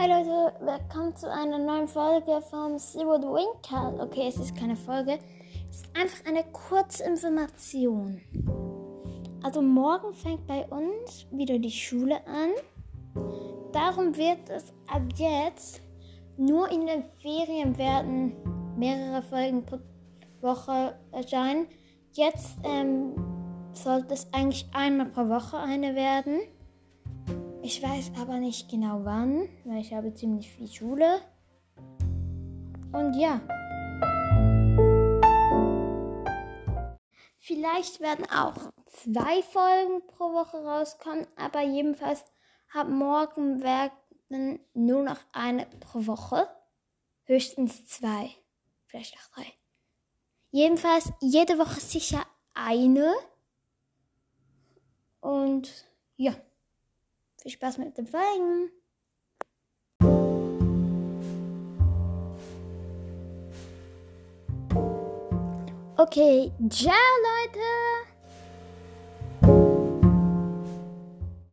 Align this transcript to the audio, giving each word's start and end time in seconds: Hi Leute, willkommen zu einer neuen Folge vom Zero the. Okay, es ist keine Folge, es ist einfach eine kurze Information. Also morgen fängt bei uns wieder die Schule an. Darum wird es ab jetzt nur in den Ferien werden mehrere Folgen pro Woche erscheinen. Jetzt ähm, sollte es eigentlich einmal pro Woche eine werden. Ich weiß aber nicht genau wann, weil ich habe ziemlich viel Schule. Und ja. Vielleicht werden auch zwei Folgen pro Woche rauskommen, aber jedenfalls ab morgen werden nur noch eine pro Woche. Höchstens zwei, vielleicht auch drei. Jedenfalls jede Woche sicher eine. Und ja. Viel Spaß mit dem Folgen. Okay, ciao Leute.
Hi 0.00 0.08
Leute, 0.08 0.54
willkommen 0.60 1.14
zu 1.14 1.30
einer 1.30 1.58
neuen 1.58 1.86
Folge 1.86 2.40
vom 2.48 2.78
Zero 2.78 3.20
the. 3.20 4.00
Okay, 4.00 4.28
es 4.28 4.38
ist 4.38 4.56
keine 4.56 4.74
Folge, 4.74 5.18
es 5.68 5.82
ist 5.82 5.94
einfach 5.94 6.24
eine 6.26 6.42
kurze 6.52 7.04
Information. 7.04 8.18
Also 9.42 9.60
morgen 9.60 10.14
fängt 10.14 10.46
bei 10.46 10.66
uns 10.68 11.26
wieder 11.32 11.58
die 11.58 11.70
Schule 11.70 12.16
an. 12.26 12.48
Darum 13.74 14.16
wird 14.16 14.48
es 14.48 14.72
ab 14.90 15.02
jetzt 15.16 15.82
nur 16.38 16.70
in 16.70 16.86
den 16.86 17.04
Ferien 17.20 17.76
werden 17.76 18.32
mehrere 18.78 19.20
Folgen 19.20 19.66
pro 19.66 19.80
Woche 20.40 20.98
erscheinen. 21.12 21.66
Jetzt 22.12 22.56
ähm, 22.64 23.12
sollte 23.74 24.14
es 24.14 24.32
eigentlich 24.32 24.66
einmal 24.72 25.10
pro 25.10 25.28
Woche 25.28 25.58
eine 25.58 25.94
werden. 25.94 26.40
Ich 27.62 27.82
weiß 27.82 28.12
aber 28.18 28.38
nicht 28.38 28.70
genau 28.70 29.04
wann, 29.04 29.46
weil 29.64 29.80
ich 29.80 29.92
habe 29.92 30.14
ziemlich 30.14 30.50
viel 30.50 30.66
Schule. 30.66 31.20
Und 32.92 33.14
ja. 33.14 33.40
Vielleicht 37.38 38.00
werden 38.00 38.24
auch 38.30 38.72
zwei 38.86 39.42
Folgen 39.42 40.06
pro 40.06 40.32
Woche 40.32 40.56
rauskommen, 40.64 41.26
aber 41.36 41.60
jedenfalls 41.60 42.24
ab 42.72 42.88
morgen 42.88 43.62
werden 43.62 44.60
nur 44.72 45.02
noch 45.02 45.20
eine 45.32 45.66
pro 45.80 46.06
Woche. 46.06 46.48
Höchstens 47.24 47.86
zwei, 47.86 48.30
vielleicht 48.86 49.16
auch 49.16 49.34
drei. 49.34 49.46
Jedenfalls 50.50 51.12
jede 51.20 51.58
Woche 51.58 51.80
sicher 51.80 52.24
eine. 52.54 53.12
Und 55.20 55.86
ja. 56.16 56.34
Viel 57.40 57.52
Spaß 57.52 57.78
mit 57.78 57.96
dem 57.96 58.06
Folgen. 58.06 58.70
Okay, 65.96 66.52
ciao 66.68 66.92
Leute. 67.22 67.69